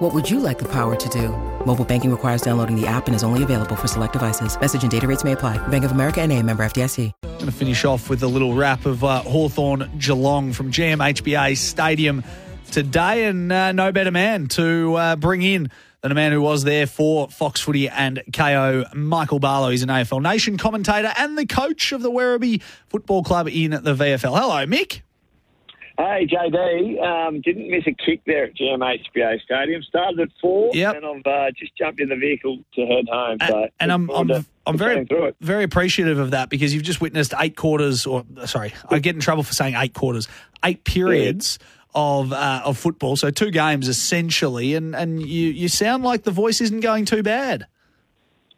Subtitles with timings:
[0.00, 1.28] What would you like the power to do?
[1.66, 4.58] Mobile banking requires downloading the app and is only available for select devices.
[4.58, 5.58] Message and data rates may apply.
[5.68, 7.12] Bank of America and a member FDIC.
[7.20, 12.24] Going to finish off with a little wrap of uh, Hawthorn Geelong from GMHBA Stadium
[12.70, 16.64] today, and uh, no better man to uh, bring in than a man who was
[16.64, 19.68] there for Fox Footy and KO, Michael Barlow.
[19.68, 23.94] He's an AFL Nation commentator and the coach of the Werribee Football Club in the
[23.94, 24.40] VFL.
[24.40, 25.02] Hello, Mick.
[26.02, 26.98] Hey, JD.
[27.02, 29.82] Um, didn't miss a kick there at GMHBA Stadium.
[29.82, 30.96] Started at four, Yep.
[30.96, 33.36] and I've uh, just jumped in the vehicle to head home.
[33.46, 35.36] So and, and I'm I'm, I'm very through it.
[35.42, 39.20] very appreciative of that because you've just witnessed eight quarters, or sorry, I get in
[39.20, 40.26] trouble for saying eight quarters,
[40.64, 41.58] eight periods
[41.94, 43.16] of uh, of football.
[43.16, 47.22] So two games essentially, and and you you sound like the voice isn't going too
[47.22, 47.66] bad.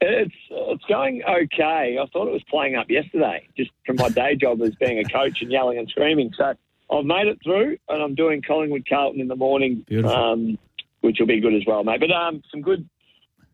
[0.01, 1.99] It's it's going okay.
[2.01, 5.05] I thought it was playing up yesterday, just from my day job as being a
[5.05, 6.33] coach and yelling and screaming.
[6.37, 6.55] So
[6.93, 10.59] I've made it through, and I'm doing Collingwood Carlton in the morning, um,
[11.01, 12.01] which will be good as well, mate.
[12.01, 12.89] But um, some good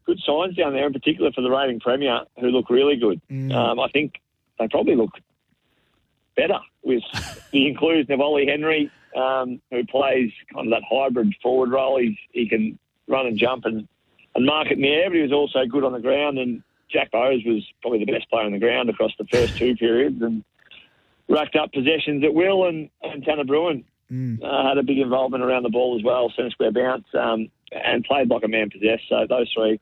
[0.05, 3.21] good signs down there, in particular for the reigning premier, who look really good.
[3.31, 3.55] Mm.
[3.55, 4.15] Um, I think
[4.59, 5.11] they probably look
[6.35, 7.03] better with
[7.53, 12.01] the inclusion of Ollie Henry, um, who plays kind of that hybrid forward role.
[12.01, 13.87] He's, he can run and jump and,
[14.35, 16.39] and mark it in the air, but he was also good on the ground.
[16.39, 19.77] And Jack Bowes was probably the best player on the ground across the first two
[19.77, 20.43] periods and
[21.29, 22.67] racked up possessions at will.
[22.67, 24.43] And, and Tanner Bruhn Mm.
[24.43, 28.03] uh, had a big involvement around the ball as well, centre square bounce, um, and
[28.05, 29.03] played like a man possessed.
[29.07, 29.79] So those three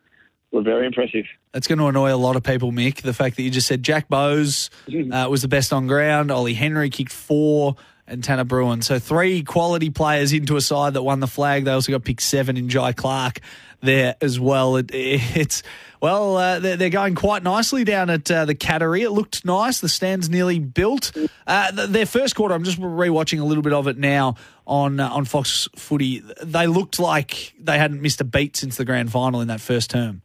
[0.51, 1.27] were very impressive.
[1.53, 3.03] That's going to annoy a lot of people, Mick.
[3.03, 4.69] The fact that you just said Jack Bowes
[5.13, 7.77] uh, was the best on ground, Ollie Henry kicked four,
[8.09, 8.83] and Tanner Bruhn.
[8.83, 11.65] So three quality players into a side that won the flag.
[11.65, 13.39] They also got picked seven in Jhye Clark
[13.81, 14.77] there as well.
[14.77, 15.63] It, it's
[16.01, 19.03] well, uh, they're, they're going quite nicely down at uh, the Cattery.
[19.03, 19.81] It looked nice.
[19.81, 21.13] The stand's nearly built.
[21.47, 24.37] Uh, th- their first quarter, I'm just rewatching a little bit of it now
[24.67, 26.23] on uh, on Fox Footy.
[26.43, 29.91] They looked like they hadn't missed a beat since the grand final in that first
[29.91, 30.23] term.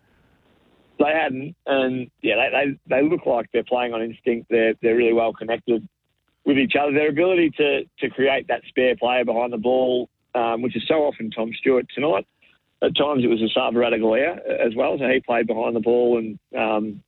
[0.99, 2.49] They hadn't, and yeah, they,
[2.87, 4.47] they they look like they're playing on instinct.
[4.49, 5.87] They're they're really well connected
[6.45, 6.91] with each other.
[6.91, 11.05] Their ability to to create that spare player behind the ball, um, which is so
[11.05, 12.27] often Tom Stewart tonight.
[12.83, 16.39] At times it was Esava Ratugolea as well, so he played behind the ball and
[16.57, 17.03] um,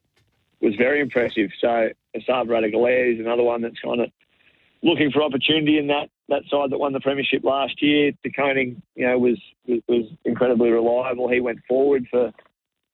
[0.61, 1.49] was very impressive.
[1.59, 4.09] So Esava Ratugolea is another one that's kind of
[4.83, 8.11] looking for opportunity in that that side that won the premiership last year.
[8.23, 11.29] De Koning, you know, was was, was incredibly reliable.
[11.29, 12.31] He went forward for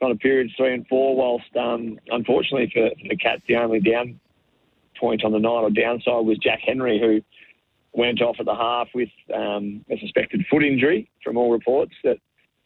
[0.01, 3.81] kind of periods three and four, whilst um, unfortunately for, for the Cats, the only
[3.81, 4.19] down
[4.99, 7.21] point on the night or downside was Jack Henry, who
[7.91, 12.17] went off at the half with um, a suspected foot injury from all reports that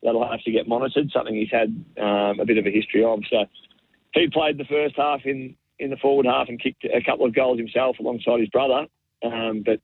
[0.04, 1.70] that'll have to get monitored, something he's had
[2.02, 3.22] um, a bit of a history of.
[3.30, 3.46] So
[4.14, 7.34] he played the first half in, in the forward half and kicked a couple of
[7.34, 8.86] goals himself alongside his brother,
[9.24, 9.80] um, but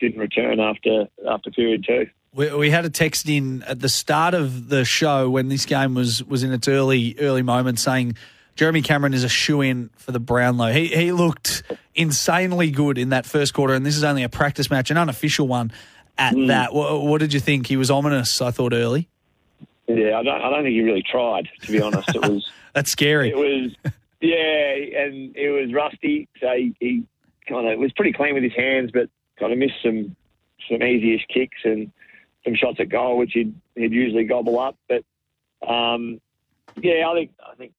[0.00, 2.06] didn't return after after period two.
[2.34, 5.94] We, we had a text in at the start of the show when this game
[5.94, 8.16] was was in its early early moments saying
[8.56, 10.72] Jeremy Cameron is a shoe in for the Brownlow.
[10.72, 11.62] He he looked
[11.94, 15.46] insanely good in that first quarter, and this is only a practice match, an unofficial
[15.46, 15.72] one
[16.18, 16.72] at that.
[16.74, 17.66] What, what did you think?
[17.66, 18.40] He was ominous.
[18.40, 19.08] I thought early.
[19.86, 22.14] Yeah, I don't, I don't think he really tried, to be honest.
[22.14, 22.50] It was.
[22.72, 23.30] That's scary.
[23.30, 26.28] It was, yeah, and it was rusty.
[26.40, 27.04] So he, he
[27.48, 29.08] kind of was pretty clean with his hands, but
[29.38, 30.16] kind of missed some
[30.68, 31.92] some easy-ish kicks and
[32.44, 34.76] some shots at goal, which he'd he'd usually gobble up.
[34.88, 35.04] But
[35.68, 36.20] um,
[36.76, 37.72] yeah, I think I think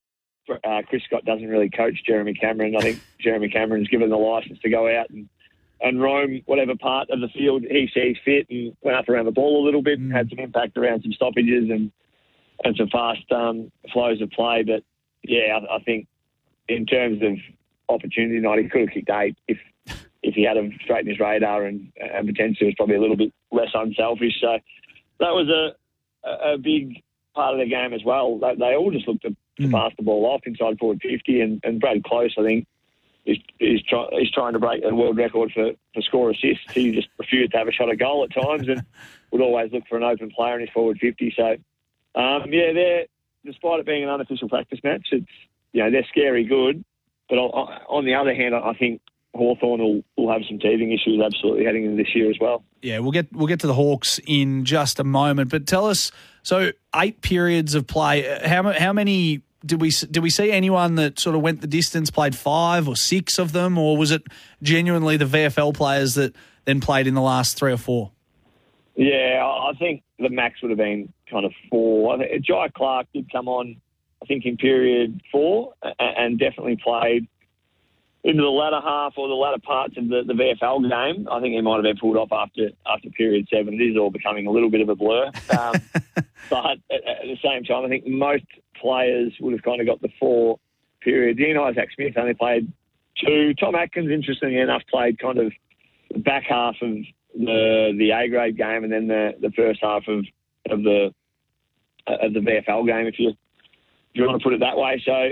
[0.64, 2.76] uh, Chris Scott doesn't really coach Jeremy Cameron.
[2.76, 5.28] I think Jeremy Cameron's given the license to go out and.
[5.80, 9.30] And roam whatever part of the field he sees fit, and went up around the
[9.30, 11.92] ball a little bit, and had some impact around some stoppages and
[12.64, 14.62] and some fast um, flows of play.
[14.62, 14.82] But
[15.22, 16.06] yeah, I, I think
[16.68, 17.36] in terms of
[17.94, 19.58] opportunity night, he could have kicked eight if
[20.22, 23.16] if he had him straight in his radar and, and potentially was probably a little
[23.16, 24.40] bit less unselfish.
[24.40, 24.58] So
[25.20, 25.76] that was a
[26.26, 27.02] a big
[27.34, 28.38] part of the game as well.
[28.38, 31.60] They, they all just looked to, to pass the ball off inside forward 50, and,
[31.62, 32.66] and Brad Close, I think,
[33.26, 36.72] is, is, try, is trying to break a world record for, for score assists.
[36.72, 38.82] He just refused to have a shot at goal at times and
[39.32, 41.34] would always look for an open player in his forward 50.
[41.36, 41.56] So,
[42.20, 43.06] um, yeah, they're,
[43.44, 45.26] despite it being an unofficial practice match, it's,
[45.72, 46.84] you know, they're scary good.
[47.28, 49.00] But on, on the other hand, I think
[49.34, 52.64] Hawthorn will, will have some teething issues absolutely heading into this year as well.
[52.82, 55.50] Yeah, we'll get we'll get to the Hawks in just a moment.
[55.50, 56.12] But tell us,
[56.42, 58.22] so eight periods of play.
[58.44, 62.10] How how many did we did we see anyone that sort of went the distance,
[62.10, 64.22] played five or six of them, or was it
[64.62, 66.34] genuinely the VFL players that
[66.64, 68.12] then played in the last three or four?
[68.94, 72.16] Yeah, I think the max would have been kind of four.
[72.16, 73.76] Jhye Clark did come on,
[74.22, 77.28] I think, in period four, and definitely played
[78.26, 81.28] into the latter half or the latter parts of the, the VFL game.
[81.30, 83.74] I think he might have been pulled off after after period seven.
[83.74, 85.30] It is all becoming a little bit of a blur.
[85.56, 85.74] Um,
[86.50, 88.44] but at, at, the same time, I think most
[88.80, 90.58] players would have kind of got the four
[91.00, 91.38] periods.
[91.40, 92.72] Ian Isaac Smith only played
[93.24, 93.54] two.
[93.54, 95.52] Tom Atkins, interestingly enough, played kind of
[96.12, 96.96] the back half of
[97.34, 100.24] the the A grade game and then the, the first half of
[100.70, 101.12] of the
[102.06, 103.36] of the VFL game, if you if
[104.14, 105.02] you want to put it that way.
[105.04, 105.30] So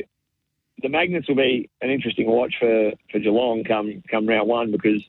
[0.83, 5.03] the Magnets will be an interesting watch for, for Geelong come come round one because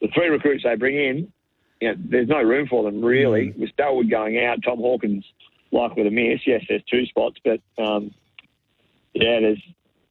[0.00, 1.32] the three recruits they bring in,
[1.80, 3.48] you know, there's no room for them really.
[3.48, 3.58] Mm.
[3.58, 5.24] With Starwood going out, Tom Hawkins
[5.74, 6.40] likely to miss.
[6.46, 8.14] Yes, there's two spots, but um,
[9.12, 9.62] yeah, there's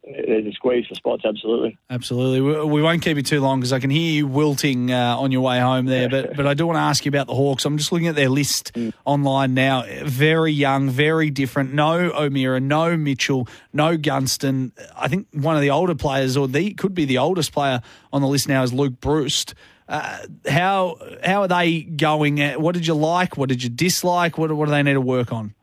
[0.03, 1.77] there's a squeeze for spots, absolutely.
[1.89, 2.41] Absolutely.
[2.65, 5.41] We won't keep you too long because I can hear you wilting uh, on your
[5.41, 6.09] way home there.
[6.09, 7.63] But but I do want to ask you about the Hawks.
[7.63, 8.93] I'm just looking at their list mm.
[9.05, 9.85] online now.
[10.03, 11.73] Very young, very different.
[11.73, 14.73] No O'Meara, no Mitchell, no Gunston.
[14.95, 17.81] I think one of the older players, or the could be the oldest player
[18.11, 19.53] on the list now, is Luke Breust.
[19.87, 22.39] Uh, how how are they going?
[22.61, 23.37] What did you like?
[23.37, 24.37] What did you dislike?
[24.37, 25.53] What, what do they need to work on?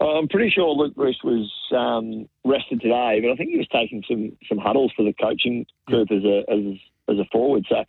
[0.00, 4.02] I'm pretty sure Luke Breust was um, rested today, but I think he was taking
[4.08, 6.78] some some huddles for the coaching group as a as,
[7.08, 7.66] as a forward.
[7.68, 7.84] So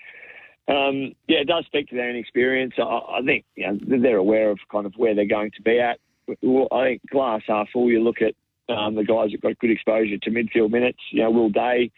[0.67, 2.73] um, yeah, it does speak to their inexperience.
[2.77, 5.79] I, I think you know, they're aware of kind of where they're going to be
[5.79, 5.99] at.
[6.29, 7.89] I think glass half full.
[7.89, 8.35] You look at
[8.73, 10.99] um, the guys that got good exposure to midfield minutes.
[11.11, 11.91] You know, Will Day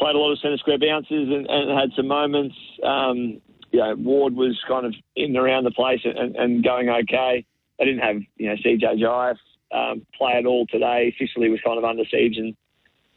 [0.00, 2.56] played a lot of centre square bounces and, and had some moments.
[2.82, 6.88] Um, you know, Ward was kind of in and around the place and, and going
[6.88, 7.44] okay.
[7.78, 9.36] They didn't have you know CJ Jive
[9.72, 11.14] um, play at all today.
[11.18, 12.56] Sicily was kind of under siege and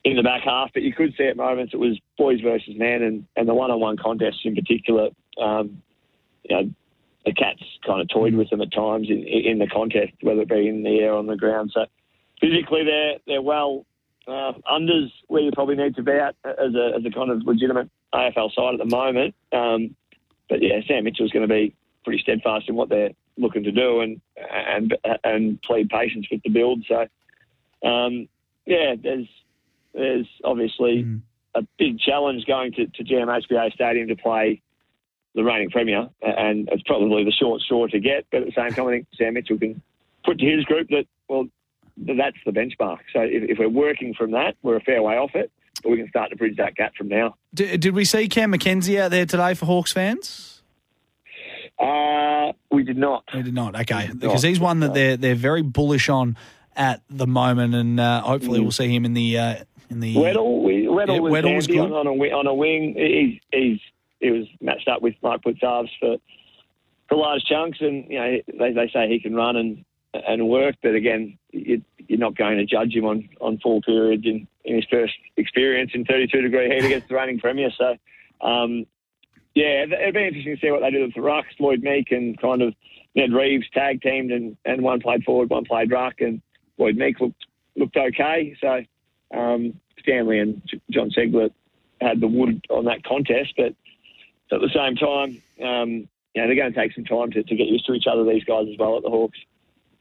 [0.03, 3.01] in the back half, but you could see at moments it was boys versus men,
[3.01, 5.09] and, and the one-on-one contests in particular.
[5.41, 5.81] Um,
[6.43, 6.73] you know,
[7.25, 10.49] the Cats kind of toyed with them at times in, in the contest, whether it
[10.49, 11.71] be in the air or on the ground.
[11.73, 11.85] So
[12.41, 13.85] physically, they're they're well
[14.27, 17.43] uh, unders where you probably need to be at as a as a kind of
[17.43, 19.35] legitimate AFL side at the moment.
[19.51, 19.95] Um,
[20.49, 24.01] but yeah, Sam Mitchell's going to be pretty steadfast in what they're looking to do
[24.01, 24.21] and
[24.51, 26.85] and and plead patience with the build.
[26.87, 27.07] So,
[27.87, 28.27] um,
[28.65, 29.27] yeah, there's
[29.93, 31.21] there's obviously mm.
[31.55, 34.61] a big challenge going to, to GMHBA Stadium to play
[35.35, 38.25] the reigning premier, and it's probably the short straw to get.
[38.31, 39.81] But at the same time, I think Sam Mitchell can
[40.23, 41.47] put to his group that well,
[41.97, 42.99] that's the benchmark.
[43.13, 45.51] So if, if we're working from that, we're a fair way off it.
[45.81, 47.35] But we can start to bridge that gap from now.
[47.53, 50.61] Did, did we see Cam Mackenzie out there today for Hawks fans?
[51.79, 53.23] Uh, we did not.
[53.33, 53.75] We did not.
[53.75, 54.49] Okay, did because not.
[54.49, 56.37] he's one that they're they're very bullish on
[56.75, 58.63] at the moment, and uh, hopefully mm.
[58.63, 59.55] we'll see him in the uh,
[59.89, 60.63] in the Weddle.
[60.63, 61.79] We, Weddle yeah, was, Weddle was good.
[61.79, 62.93] On, on, a, on a wing.
[62.95, 63.79] He's, he's
[64.19, 66.17] he was matched up with Mike Putzarves for
[67.09, 70.75] for large chunks, and you know they, they say he can run and and work,
[70.83, 71.81] but again, you,
[72.11, 75.91] are not going to judge him on, on full periods in, in his first experience
[75.93, 77.71] in 32 degree heat against the reigning premier.
[77.77, 77.95] So
[78.41, 78.85] um,
[79.55, 81.59] yeah, it'd be interesting to see what they do with the rucks.
[81.59, 82.73] Lloyd Meek and kind of
[83.15, 86.41] Ned Reeves tag teamed, and, and one played forward, one played ruck, and
[86.77, 87.45] Lloyd Meek looked
[87.75, 88.55] looked okay.
[88.59, 88.83] So
[89.37, 90.61] um, Stanley and
[90.91, 91.51] John Ceglar
[92.01, 93.73] had the wood on that contest, but
[94.51, 97.55] at the same time, um, you know, they're going to take some time to, to
[97.55, 98.23] get used to each other.
[98.23, 99.39] These guys as well at the Hawks.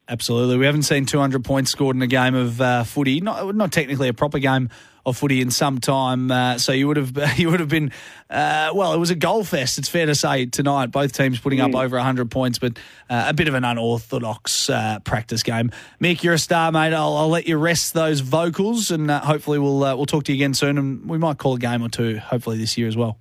[0.09, 3.21] Absolutely, we haven't seen 200 points scored in a game of uh, footy.
[3.21, 4.68] Not not technically a proper game
[5.04, 6.30] of footy in some time.
[6.30, 7.92] Uh, so you would have you would have been
[8.30, 8.92] uh, well.
[8.92, 9.78] It was a goal fest.
[9.78, 10.87] It's fair to say tonight.
[10.87, 11.68] Both teams putting mm.
[11.68, 12.78] up over hundred points, but
[13.11, 15.71] uh, a bit of an unorthodox uh, practice game.
[16.00, 16.92] Mick, you're a star, mate.
[16.92, 20.32] I'll, I'll let you rest those vocals, and uh, hopefully we'll uh, we'll talk to
[20.32, 22.97] you again soon, and we might call a game or two hopefully this year as
[22.97, 23.18] well.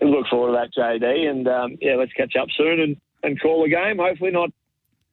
[0.00, 3.64] Look forward to that, JD, and um, yeah, let's catch up soon and, and call
[3.64, 3.98] a game.
[3.98, 4.50] Hopefully not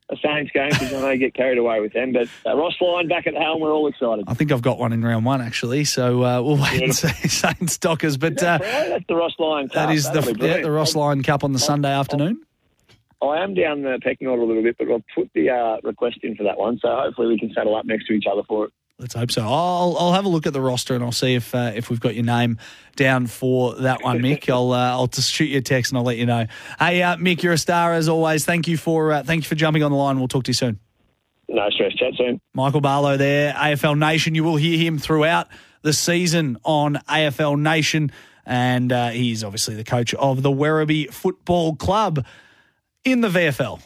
[0.09, 2.11] a Saints game because I know you get carried away with them.
[2.11, 4.25] But uh, Ross Lyon back at the helm, we're all excited.
[4.27, 7.09] I think I've got one in round one actually, so uh, we'll wait Beautiful.
[7.09, 8.17] and see Saints Dockers.
[8.17, 9.75] But uh, that's the Ross Lyon Cup.
[9.75, 12.41] That is the, yeah, the Ross Lyon Cup on the Sunday afternoon.
[13.21, 16.19] I am down the pecking order a little bit, but I'll put the uh, request
[16.23, 16.79] in for that one.
[16.81, 18.73] So hopefully we can settle up next to each other for it.
[19.01, 19.41] Let's hope so.
[19.41, 21.99] I'll I'll have a look at the roster and I'll see if uh, if we've
[21.99, 22.59] got your name
[22.95, 24.47] down for that one, Mick.
[24.53, 26.45] I'll uh, I'll just shoot you a text and I'll let you know.
[26.77, 28.45] Hey, uh, Mick, you're a star as always.
[28.45, 30.19] Thank you for uh, thank you for jumping on the line.
[30.19, 30.79] We'll talk to you soon.
[31.49, 31.93] No stress.
[31.93, 32.39] Chat soon.
[32.53, 34.35] Michael Barlow there, AFL Nation.
[34.35, 35.47] You will hear him throughout
[35.81, 38.11] the season on AFL Nation,
[38.45, 42.23] and uh, he's obviously the coach of the Werribee Football Club
[43.03, 43.81] in the VFL.